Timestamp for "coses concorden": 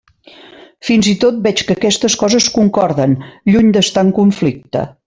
2.23-3.17